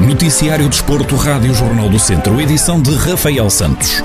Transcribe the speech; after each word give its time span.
Noticiário 0.00 0.68
Desporto, 0.68 1.16
Rádio 1.16 1.52
Jornal 1.52 1.88
do 1.88 1.98
Centro, 1.98 2.40
edição 2.40 2.80
de 2.80 2.94
Rafael 2.94 3.50
Santos. 3.50 4.00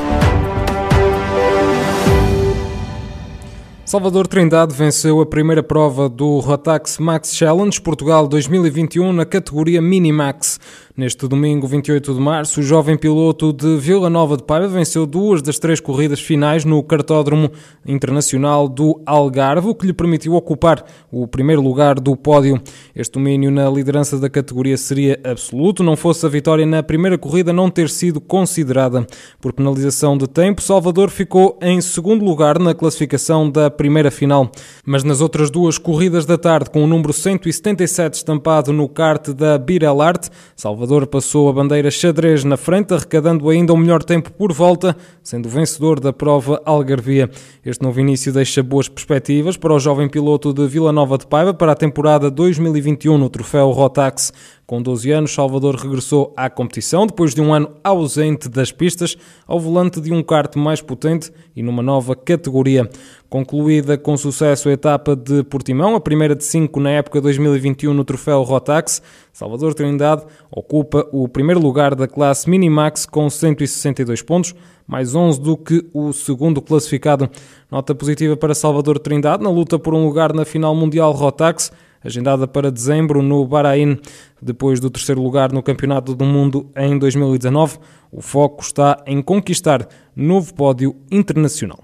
Salvador 3.93 4.25
Trindade 4.25 4.73
venceu 4.73 5.21
a 5.21 5.25
primeira 5.27 5.61
prova 5.61 6.09
do 6.09 6.39
Rotax 6.39 6.97
Max 6.97 7.35
Challenge 7.35 7.79
Portugal 7.79 8.27
2021 8.27 9.13
na 9.13 9.23
categoria 9.23 9.79
Minimax. 9.79 10.59
Neste 10.95 11.27
domingo, 11.27 11.65
28 11.65 12.13
de 12.13 12.19
março, 12.19 12.59
o 12.59 12.63
jovem 12.63 12.95
piloto 12.95 13.51
de 13.51 13.77
Vila 13.77 14.11
Nova 14.11 14.37
de 14.37 14.43
Paiva 14.43 14.67
venceu 14.67 15.07
duas 15.07 15.41
das 15.41 15.57
três 15.57 15.79
corridas 15.79 16.19
finais 16.19 16.63
no 16.65 16.83
Cartódromo 16.83 17.49
Internacional 17.83 18.69
do 18.69 19.01
Algarve, 19.03 19.69
o 19.69 19.73
que 19.73 19.87
lhe 19.87 19.93
permitiu 19.93 20.35
ocupar 20.35 20.85
o 21.11 21.25
primeiro 21.25 21.63
lugar 21.63 21.99
do 21.99 22.15
pódio. 22.15 22.61
Este 22.95 23.13
domínio 23.13 23.49
na 23.49 23.67
liderança 23.71 24.19
da 24.19 24.29
categoria 24.29 24.77
seria 24.77 25.19
absoluto, 25.23 25.81
não 25.81 25.95
fosse 25.95 26.27
a 26.27 26.29
vitória 26.29 26.63
na 26.63 26.83
primeira 26.83 27.17
corrida 27.17 27.51
não 27.51 27.71
ter 27.71 27.89
sido 27.89 28.21
considerada. 28.21 29.03
Por 29.41 29.51
penalização 29.51 30.15
de 30.15 30.27
tempo, 30.27 30.61
Salvador 30.61 31.09
ficou 31.09 31.57
em 31.59 31.81
segundo 31.81 32.23
lugar 32.23 32.59
na 32.59 32.75
classificação 32.75 33.49
da 33.49 33.71
primeira 33.71 34.11
final. 34.11 34.51
Mas 34.85 35.03
nas 35.03 35.21
outras 35.21 35.49
duas 35.49 35.79
corridas 35.79 36.23
da 36.23 36.37
tarde, 36.37 36.69
com 36.69 36.83
o 36.83 36.87
número 36.87 37.11
177 37.11 38.13
estampado 38.13 38.71
no 38.71 38.87
kart 38.87 39.29
da 39.29 39.57
Birelart, 39.57 40.27
Salvador 40.55 40.82
Salvador 40.83 41.07
passou 41.07 41.47
a 41.47 41.53
bandeira 41.53 41.89
xadrez 41.89 42.43
na 42.43 42.57
frente, 42.57 42.93
arrecadando 42.93 43.47
ainda 43.47 43.71
um 43.71 43.77
melhor 43.77 44.03
tempo 44.03 44.29
por 44.33 44.51
volta, 44.51 44.97
sendo 45.23 45.47
vencedor 45.47 45.97
da 45.97 46.11
prova 46.11 46.61
Algarvia. 46.65 47.29
Este 47.65 47.81
novo 47.81 48.01
início 48.01 48.33
deixa 48.33 48.61
boas 48.61 48.89
perspectivas 48.89 49.55
para 49.55 49.73
o 49.73 49.79
jovem 49.79 50.09
piloto 50.09 50.53
de 50.53 50.67
Vila 50.67 50.91
Nova 50.91 51.17
de 51.17 51.25
Paiva 51.25 51.53
para 51.53 51.71
a 51.71 51.75
temporada 51.75 52.29
2021 52.29 53.17
no 53.17 53.29
troféu 53.29 53.71
Rotax. 53.71 54.33
Com 54.65 54.81
12 54.81 55.11
anos, 55.11 55.33
Salvador 55.33 55.75
regressou 55.75 56.33
à 56.35 56.49
competição 56.49 57.07
depois 57.07 57.33
de 57.33 57.41
um 57.41 57.53
ano 57.53 57.69
ausente 57.81 58.49
das 58.49 58.71
pistas, 58.71 59.15
ao 59.47 59.59
volante 59.59 60.01
de 60.01 60.11
um 60.11 60.21
kart 60.21 60.55
mais 60.57 60.81
potente 60.81 61.31
e 61.55 61.63
numa 61.63 61.83
nova 61.83 62.13
categoria. 62.13 62.89
Concluída 63.33 63.97
com 63.97 64.15
sucesso 64.15 64.69
a 64.69 64.73
etapa 64.73 65.15
de 65.15 65.41
Portimão, 65.45 65.95
a 65.95 65.99
primeira 65.99 66.35
de 66.35 66.43
cinco 66.43 66.79
na 66.79 66.91
época 66.91 67.19
2021 67.19 67.91
no 67.91 68.05
troféu 68.05 68.43
Rotax, 68.43 69.01
Salvador 69.33 69.73
Trindade 69.73 70.21
ocupa 70.51 71.09
o 71.11 71.27
primeiro 71.27 71.59
lugar 71.59 71.95
da 71.95 72.07
classe 72.07 72.47
Minimax 72.47 73.07
com 73.07 73.27
162 73.27 74.21
pontos, 74.21 74.53
mais 74.85 75.15
11 75.15 75.41
do 75.41 75.57
que 75.57 75.83
o 75.91 76.13
segundo 76.13 76.61
classificado. 76.61 77.27
Nota 77.71 77.95
positiva 77.95 78.37
para 78.37 78.53
Salvador 78.53 78.99
Trindade 78.99 79.43
na 79.43 79.49
luta 79.49 79.79
por 79.79 79.95
um 79.95 80.05
lugar 80.05 80.31
na 80.31 80.45
final 80.45 80.75
mundial 80.75 81.11
Rotax 81.11 81.71
agendada 82.03 82.47
para 82.47 82.69
dezembro 82.69 83.23
no 83.23 83.47
Bahrein. 83.47 83.97
Depois 84.39 84.79
do 84.79 84.91
terceiro 84.91 85.23
lugar 85.23 85.51
no 85.51 85.63
Campeonato 85.63 86.13
do 86.13 86.23
Mundo 86.23 86.69
em 86.75 86.99
2019, 86.99 87.79
o 88.11 88.21
foco 88.21 88.61
está 88.61 89.01
em 89.07 89.23
conquistar 89.23 89.87
novo 90.15 90.53
pódio 90.53 90.95
internacional. 91.09 91.79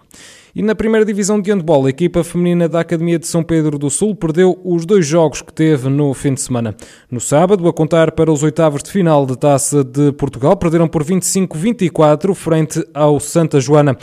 E 0.55 0.63
na 0.63 0.73
primeira 0.73 1.05
divisão 1.05 1.39
de 1.39 1.51
handball, 1.51 1.85
a 1.85 1.89
equipa 1.89 2.23
feminina 2.23 2.67
da 2.67 2.79
Academia 2.79 3.19
de 3.19 3.27
São 3.27 3.43
Pedro 3.43 3.77
do 3.77 3.89
Sul 3.89 4.15
perdeu 4.15 4.59
os 4.63 4.83
dois 4.85 5.05
jogos 5.05 5.41
que 5.41 5.53
teve 5.53 5.89
no 5.89 6.13
fim 6.13 6.33
de 6.33 6.41
semana. 6.41 6.75
No 7.09 7.19
sábado, 7.19 7.67
a 7.67 7.73
contar 7.73 8.11
para 8.13 8.31
os 8.31 8.41
oitavos 8.41 8.81
de 8.81 8.91
final 8.91 9.25
da 9.25 9.35
Taça 9.35 9.83
de 9.83 10.11
Portugal, 10.13 10.57
perderam 10.57 10.87
por 10.87 11.03
25-24 11.03 12.33
frente 12.33 12.83
ao 12.93 13.19
Santa 13.19 13.59
Joana. 13.61 13.95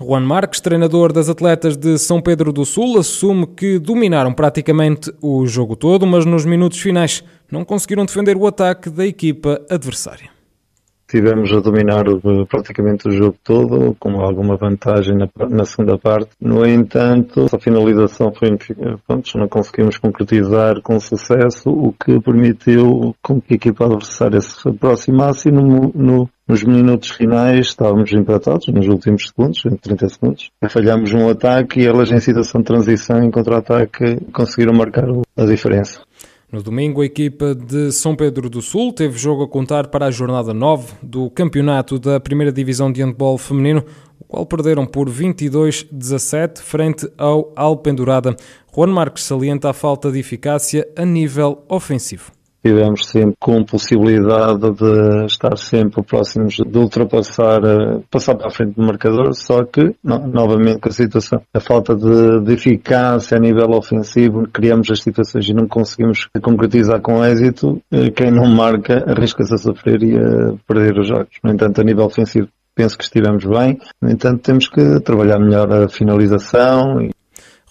Juan 0.00 0.22
Marques, 0.22 0.60
treinador 0.60 1.12
das 1.12 1.28
atletas 1.28 1.76
de 1.76 1.98
São 1.98 2.20
Pedro 2.20 2.52
do 2.52 2.64
Sul, 2.64 2.98
assume 2.98 3.46
que 3.46 3.78
dominaram 3.78 4.32
praticamente 4.32 5.12
o 5.22 5.46
jogo 5.46 5.76
todo, 5.76 6.06
mas 6.06 6.24
nos 6.24 6.44
minutos 6.44 6.80
finais 6.80 7.22
não 7.50 7.64
conseguiram 7.64 8.04
defender 8.04 8.36
o 8.36 8.46
ataque 8.46 8.90
da 8.90 9.06
equipa 9.06 9.60
adversária 9.70 10.33
tivemos 11.08 11.52
a 11.52 11.60
dominar 11.60 12.04
praticamente 12.48 13.08
o 13.08 13.10
jogo 13.10 13.36
todo, 13.42 13.94
com 13.98 14.20
alguma 14.20 14.56
vantagem 14.56 15.16
na, 15.16 15.28
na 15.48 15.64
segunda 15.64 15.98
parte. 15.98 16.30
No 16.40 16.66
entanto, 16.66 17.46
a 17.52 17.58
finalização 17.58 18.32
foi, 18.32 18.56
pronto, 19.06 19.38
não 19.38 19.48
conseguimos 19.48 19.98
concretizar 19.98 20.80
com 20.82 20.98
sucesso, 20.98 21.70
o 21.70 21.92
que 21.92 22.20
permitiu 22.20 23.14
com 23.22 23.40
que 23.40 23.54
a 23.54 23.56
equipa 23.56 23.84
adversária 23.86 24.40
se 24.40 24.68
aproximasse 24.68 25.48
e 25.48 25.52
no, 25.52 25.92
no, 25.94 26.28
nos 26.46 26.62
minutos 26.62 27.10
finais 27.10 27.66
estávamos 27.66 28.12
empatados, 28.12 28.68
nos 28.68 28.86
últimos 28.86 29.28
segundos, 29.28 29.64
em 29.64 29.76
30 29.76 30.08
segundos. 30.08 30.50
Falhámos 30.68 31.12
um 31.12 31.28
ataque 31.28 31.80
e 31.80 31.86
elas 31.86 32.10
em 32.10 32.20
situação 32.20 32.60
de 32.60 32.66
transição 32.66 33.22
em 33.22 33.30
contra-ataque 33.30 34.16
conseguiram 34.32 34.74
marcar 34.74 35.06
a 35.36 35.44
diferença. 35.44 36.00
No 36.54 36.62
domingo, 36.62 37.00
a 37.00 37.04
equipa 37.04 37.52
de 37.52 37.90
São 37.90 38.14
Pedro 38.14 38.48
do 38.48 38.62
Sul 38.62 38.92
teve 38.92 39.18
jogo 39.18 39.42
a 39.42 39.48
contar 39.48 39.88
para 39.88 40.06
a 40.06 40.10
jornada 40.12 40.54
9 40.54 40.94
do 41.02 41.28
campeonato 41.28 41.98
da 41.98 42.20
primeira 42.20 42.52
divisão 42.52 42.92
de 42.92 43.02
handball 43.02 43.36
feminino, 43.36 43.84
o 44.20 44.24
qual 44.24 44.46
perderam 44.46 44.86
por 44.86 45.10
22-17 45.10 46.58
frente 46.58 47.10
ao 47.18 47.52
Alpendurada. 47.56 48.36
Juan 48.72 48.86
Marques 48.86 49.24
salienta 49.24 49.70
a 49.70 49.72
falta 49.72 50.12
de 50.12 50.20
eficácia 50.20 50.88
a 50.94 51.04
nível 51.04 51.64
ofensivo 51.68 52.30
tivemos 52.64 53.06
sempre 53.06 53.36
com 53.38 53.62
possibilidade 53.62 54.70
de 54.72 55.26
estar 55.26 55.54
sempre 55.58 56.02
próximos 56.02 56.54
de 56.56 56.78
ultrapassar, 56.78 57.62
eh, 57.62 58.00
passar 58.10 58.34
para 58.36 58.46
a 58.46 58.50
frente 58.50 58.74
do 58.74 58.82
marcador, 58.82 59.34
só 59.34 59.64
que, 59.64 59.94
no, 60.02 60.26
novamente 60.26 60.80
com 60.80 60.88
a 60.88 60.92
situação, 60.92 61.42
a 61.52 61.60
falta 61.60 61.94
de, 61.94 62.40
de, 62.40 62.54
eficácia 62.54 63.36
a 63.36 63.40
nível 63.40 63.70
ofensivo, 63.72 64.48
criamos 64.50 64.90
as 64.90 65.02
situações 65.02 65.46
e 65.46 65.52
não 65.52 65.68
conseguimos 65.68 66.26
concretizar 66.40 67.02
com 67.02 67.22
êxito, 67.22 67.82
eh, 67.92 68.10
quem 68.10 68.30
não 68.30 68.46
marca 68.46 69.04
arrisca-se 69.06 69.52
a 69.52 69.58
sofrer 69.58 70.02
e 70.02 70.16
a 70.16 70.54
perder 70.66 70.98
os 70.98 71.06
jogos. 71.06 71.36
No 71.44 71.52
entanto, 71.52 71.82
a 71.82 71.84
nível 71.84 72.06
ofensivo, 72.06 72.48
penso 72.74 72.96
que 72.96 73.04
estivemos 73.04 73.44
bem, 73.44 73.78
no 74.00 74.10
entanto, 74.10 74.40
temos 74.42 74.68
que 74.68 75.00
trabalhar 75.00 75.38
melhor 75.38 75.70
a 75.70 75.88
finalização 75.88 77.00
e 77.02 77.10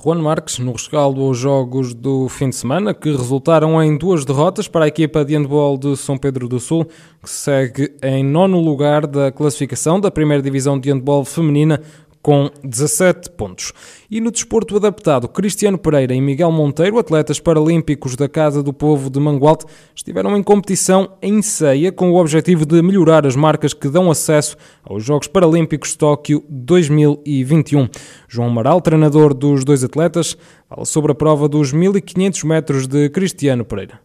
Juan 0.03 0.21
Marques 0.21 0.59
no 0.59 0.73
rescaldo 0.73 1.21
aos 1.21 1.37
jogos 1.37 1.93
do 1.93 2.27
fim 2.27 2.49
de 2.49 2.57
semana, 2.57 2.93
que 2.93 3.09
resultaram 3.09 3.81
em 3.81 3.97
duas 3.97 4.25
derrotas 4.25 4.67
para 4.67 4.83
a 4.83 4.87
equipa 4.89 5.23
de 5.23 5.33
handball 5.33 5.77
de 5.77 5.95
São 5.95 6.17
Pedro 6.17 6.49
do 6.49 6.59
Sul, 6.59 6.83
que 7.23 7.29
segue 7.29 7.95
em 8.03 8.21
nono 8.21 8.59
lugar 8.59 9.07
da 9.07 9.31
classificação 9.31 10.01
da 10.01 10.11
primeira 10.11 10.43
divisão 10.43 10.77
de 10.77 10.91
handball 10.91 11.23
feminina, 11.23 11.79
com 12.23 12.49
17 12.63 13.31
pontos. 13.31 13.73
E 14.09 14.21
no 14.21 14.31
desporto 14.31 14.77
adaptado, 14.77 15.27
Cristiano 15.27 15.77
Pereira 15.77 16.15
e 16.15 16.21
Miguel 16.21 16.51
Monteiro, 16.51 16.97
atletas 16.97 17.37
paralímpicos 17.37 18.15
da 18.15 18.29
Casa 18.29 18.63
do 18.63 18.71
Povo 18.71 19.09
de 19.09 19.19
Mangualde, 19.19 19.65
estiveram 19.93 20.37
em 20.37 20.41
competição 20.41 21.11
em 21.21 21.41
Ceia 21.41 21.91
com 21.91 22.11
o 22.11 22.15
objetivo 22.15 22.65
de 22.65 22.81
melhorar 22.81 23.27
as 23.27 23.35
marcas 23.35 23.73
que 23.73 23.89
dão 23.89 24.09
acesso 24.09 24.55
aos 24.81 25.03
Jogos 25.03 25.27
Paralímpicos 25.27 25.89
de 25.89 25.97
Tóquio 25.97 26.43
2021. 26.49 27.89
João 28.29 28.47
Amaral, 28.47 28.79
treinador 28.79 29.33
dos 29.33 29.65
dois 29.65 29.83
atletas, 29.83 30.37
fala 30.69 30.85
sobre 30.85 31.11
a 31.11 31.15
prova 31.15 31.49
dos 31.49 31.73
1500 31.73 32.43
metros 32.45 32.87
de 32.87 33.09
Cristiano 33.09 33.65
Pereira 33.65 34.02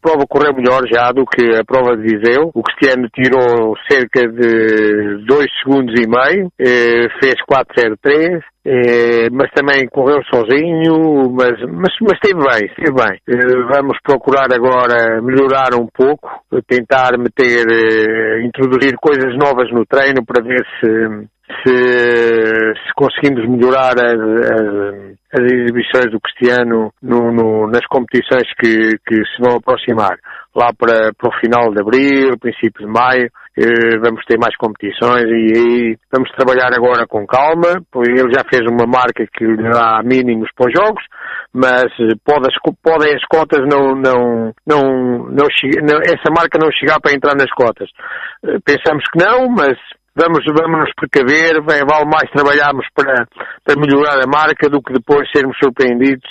prova 0.00 0.26
correu 0.26 0.54
melhor 0.54 0.82
já 0.90 1.12
do 1.12 1.24
que 1.26 1.54
a 1.54 1.64
prova 1.64 1.96
de 1.96 2.02
Viseu. 2.02 2.50
O 2.54 2.62
Cristiano 2.62 3.08
tirou 3.10 3.76
cerca 3.88 4.26
de 4.26 5.24
2 5.26 5.46
segundos 5.62 5.94
e 6.00 6.06
meio, 6.08 6.50
eh, 6.58 7.08
fez 7.22 7.34
4.03, 7.46 8.42
eh, 8.64 9.28
mas 9.30 9.50
também 9.52 9.86
correu 9.88 10.22
sozinho, 10.24 11.30
mas, 11.30 11.60
mas, 11.68 11.94
mas 12.00 12.14
esteve 12.14 12.40
bem, 12.40 12.66
esteve 12.66 12.92
bem. 12.92 13.18
Eh, 13.28 13.74
vamos 13.74 13.98
procurar 14.02 14.48
agora 14.52 15.20
melhorar 15.22 15.74
um 15.74 15.86
pouco, 15.86 16.28
tentar 16.66 17.18
meter, 17.18 17.66
introduzir 18.44 18.96
coisas 18.96 19.36
novas 19.36 19.70
no 19.72 19.84
treino 19.86 20.24
para 20.24 20.42
ver 20.42 20.64
se, 20.80 21.28
se, 21.64 22.74
se 22.74 22.94
conseguimos 22.94 23.48
melhorar 23.48 23.92
as, 23.98 24.20
as, 24.20 25.40
as, 25.40 25.52
exibições 25.52 26.10
do 26.10 26.20
Cristiano 26.20 26.92
no, 27.02 27.32
no, 27.32 27.66
nas 27.66 27.86
competições 27.86 28.46
que, 28.58 28.98
que, 29.06 29.16
se 29.16 29.42
vão 29.42 29.56
aproximar. 29.56 30.16
Lá 30.54 30.72
para, 30.76 31.12
para 31.16 31.28
o 31.28 31.40
final 31.40 31.72
de 31.72 31.80
abril, 31.80 32.38
princípio 32.38 32.84
de 32.84 32.92
maio, 32.92 33.30
eh, 33.56 33.98
vamos 34.02 34.24
ter 34.26 34.36
mais 34.36 34.56
competições 34.56 35.24
e 35.24 35.52
aí 35.56 35.96
vamos 36.12 36.28
trabalhar 36.32 36.74
agora 36.74 37.06
com 37.06 37.26
calma. 37.26 37.80
Ele 37.94 38.34
já 38.34 38.42
fez 38.50 38.62
uma 38.68 38.86
marca 38.86 39.24
que 39.32 39.44
lhe 39.44 39.70
dá 39.70 40.02
mínimos 40.02 40.50
para 40.56 40.68
os 40.68 40.72
jogos, 40.72 41.04
mas 41.54 41.86
pode 42.24 42.48
as, 42.48 42.54
podem 42.82 43.14
as 43.14 43.24
cotas 43.26 43.60
não, 43.70 43.94
não, 43.94 44.52
não, 44.66 45.28
não, 45.28 45.46
não, 45.46 46.00
essa 46.02 46.30
marca 46.36 46.58
não 46.60 46.72
chegar 46.72 47.00
para 47.00 47.14
entrar 47.14 47.36
nas 47.36 47.50
cotas. 47.50 47.88
Eh, 48.44 48.58
pensamos 48.64 49.04
que 49.12 49.24
não, 49.24 49.48
mas 49.48 49.78
vamos, 50.14 50.44
vamos 50.46 50.80
nos 50.80 50.92
precaver, 50.94 51.62
bem, 51.62 51.80
vale 51.86 52.06
mais 52.06 52.30
trabalharmos 52.30 52.86
para, 52.94 53.26
para 53.64 53.80
melhorar 53.80 54.22
a 54.22 54.26
marca 54.26 54.68
do 54.68 54.82
que 54.82 54.92
depois 54.92 55.28
sermos 55.34 55.56
surpreendidos 55.62 56.28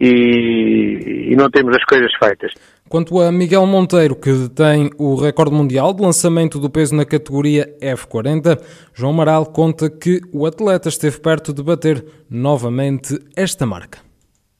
e, 0.00 1.32
e, 1.32 1.36
não 1.36 1.50
temos 1.50 1.76
as 1.76 1.84
coisas 1.84 2.10
feitas. 2.22 2.52
Quanto 2.88 3.20
a 3.20 3.30
Miguel 3.32 3.66
Monteiro, 3.66 4.14
que 4.14 4.32
detém 4.32 4.90
o 4.98 5.16
recorde 5.16 5.54
mundial 5.54 5.92
de 5.92 6.02
lançamento 6.02 6.58
do 6.58 6.70
peso 6.70 6.94
na 6.94 7.04
categoria 7.04 7.66
F40, 7.82 8.58
João 8.94 9.12
Amaral 9.12 9.46
conta 9.46 9.90
que 9.90 10.20
o 10.32 10.46
atleta 10.46 10.88
esteve 10.88 11.20
perto 11.20 11.52
de 11.52 11.62
bater 11.62 12.04
novamente 12.30 13.18
esta 13.36 13.66
marca. 13.66 13.98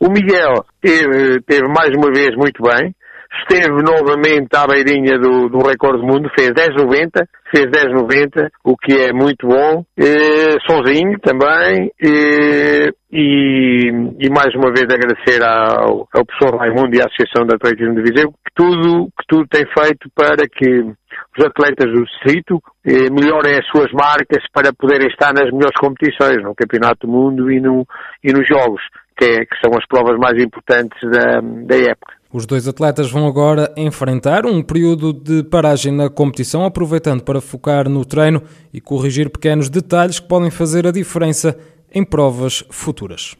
O 0.00 0.10
Miguel 0.10 0.64
teve, 0.80 1.40
teve 1.42 1.66
mais 1.68 1.90
uma 1.96 2.12
vez 2.12 2.36
muito 2.36 2.62
bem, 2.62 2.94
esteve 3.42 3.82
novamente 3.82 4.48
à 4.54 4.66
beirinha 4.66 5.18
do, 5.18 5.48
do 5.48 5.58
recorde 5.58 6.00
do 6.00 6.06
mundo, 6.06 6.30
fez 6.38 6.50
10,90, 6.50 7.26
fez 7.50 7.66
10,90, 7.66 8.48
o 8.64 8.76
que 8.76 8.94
é 8.94 9.12
muito 9.12 9.46
bom, 9.46 9.84
eh, 9.98 10.56
sozinho 10.68 11.18
também, 11.20 11.90
e, 12.00 12.92
e, 13.10 14.30
mais 14.30 14.54
uma 14.54 14.70
vez 14.70 14.84
agradecer 14.84 15.42
ao, 15.42 16.08
ao 16.12 16.24
professor 16.24 16.58
Raimundo 16.58 16.94
e 16.94 17.00
à 17.00 17.06
Associação 17.06 17.46
de 17.46 17.54
Atletismo 17.54 17.94
de 17.94 18.02
Viseu, 18.02 18.30
que 18.30 18.52
tudo, 18.54 19.06
que 19.06 19.26
tudo 19.26 19.46
tem 19.48 19.64
feito 19.66 20.10
para 20.14 20.46
que 20.48 20.92
os 21.38 21.44
atletas 21.44 21.92
do 21.92 22.04
distrito 22.04 22.60
eh, 22.84 23.10
melhorem 23.10 23.54
as 23.54 23.66
suas 23.68 23.90
marcas 23.92 24.42
para 24.52 24.72
poderem 24.72 25.08
estar 25.08 25.32
nas 25.32 25.50
melhores 25.52 25.78
competições, 25.80 26.42
no 26.42 26.54
Campeonato 26.54 27.06
do 27.06 27.12
Mundo 27.12 27.50
e, 27.50 27.60
no, 27.60 27.86
e 28.22 28.32
nos 28.32 28.46
Jogos, 28.46 28.82
que, 29.16 29.24
é, 29.24 29.44
que 29.44 29.56
são 29.64 29.76
as 29.76 29.86
provas 29.86 30.18
mais 30.18 30.42
importantes 30.42 30.98
da, 31.10 31.40
da 31.40 31.76
época. 31.76 32.17
Os 32.30 32.44
dois 32.44 32.68
atletas 32.68 33.10
vão 33.10 33.26
agora 33.26 33.72
enfrentar 33.74 34.44
um 34.44 34.62
período 34.62 35.14
de 35.14 35.42
paragem 35.44 35.90
na 35.90 36.10
competição, 36.10 36.62
aproveitando 36.62 37.22
para 37.22 37.40
focar 37.40 37.88
no 37.88 38.04
treino 38.04 38.42
e 38.70 38.82
corrigir 38.82 39.30
pequenos 39.30 39.70
detalhes 39.70 40.20
que 40.20 40.28
podem 40.28 40.50
fazer 40.50 40.86
a 40.86 40.90
diferença 40.90 41.56
em 41.90 42.04
provas 42.04 42.62
futuras. 42.68 43.34